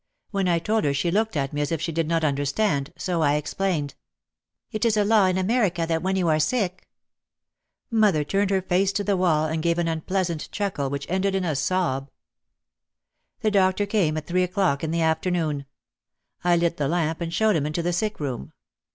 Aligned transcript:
When 0.31 0.47
I 0.47 0.57
told 0.57 0.83
her 0.85 0.95
she 0.95 1.11
looked 1.11 1.37
at 1.37 1.53
me 1.53 1.61
as 1.61 1.71
if 1.71 1.79
she 1.79 1.91
did 1.91 2.07
not 2.07 2.23
understand, 2.23 2.91
so 2.97 3.21
I 3.21 3.35
explained: 3.35 3.93
"It 4.71 4.83
is 4.83 4.97
a 4.97 5.05
law 5.05 5.27
in 5.27 5.37
America 5.37 5.85
that 5.85 6.01
when 6.01 6.15
you 6.15 6.27
are 6.27 6.39
sick." 6.39 6.87
Mother 7.91 8.23
turned 8.23 8.49
her 8.49 8.63
face 8.63 8.91
to 8.93 9.03
the 9.03 9.15
wall 9.15 9.45
and 9.45 9.61
gave 9.61 9.77
an 9.77 9.87
unpleas 9.87 10.31
ant 10.31 10.49
chuckle 10.51 10.89
which 10.89 11.05
ended 11.07 11.35
in 11.35 11.45
a 11.45 11.55
sob. 11.55 12.09
The 13.41 13.51
doctor 13.51 13.85
came 13.85 14.17
at 14.17 14.25
three 14.25 14.41
o'clock 14.41 14.83
in 14.83 14.89
the 14.89 15.01
afternoon. 15.03 15.67
I 16.43 16.55
lit 16.55 16.77
the 16.77 16.87
lamp 16.87 17.21
and 17.21 17.31
showed 17.31 17.55
him 17.55 17.67
into 17.67 17.83
the 17.83 17.93
sick 17.93 18.19
room. 18.19 18.53